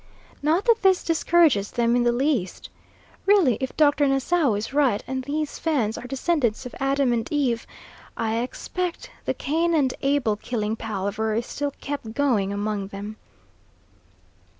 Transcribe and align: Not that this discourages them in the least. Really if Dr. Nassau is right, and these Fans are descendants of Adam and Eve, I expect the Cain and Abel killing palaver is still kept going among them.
Not 0.41 0.65
that 0.65 0.81
this 0.81 1.03
discourages 1.03 1.69
them 1.69 1.95
in 1.95 2.01
the 2.01 2.11
least. 2.11 2.69
Really 3.27 3.55
if 3.61 3.77
Dr. 3.77 4.07
Nassau 4.07 4.55
is 4.55 4.73
right, 4.73 5.03
and 5.05 5.23
these 5.23 5.59
Fans 5.59 5.95
are 5.95 6.07
descendants 6.07 6.65
of 6.65 6.73
Adam 6.79 7.13
and 7.13 7.31
Eve, 7.31 7.67
I 8.17 8.39
expect 8.39 9.11
the 9.25 9.35
Cain 9.35 9.75
and 9.75 9.93
Abel 10.01 10.37
killing 10.37 10.75
palaver 10.75 11.35
is 11.35 11.45
still 11.45 11.75
kept 11.81 12.15
going 12.15 12.51
among 12.51 12.87
them. 12.87 13.17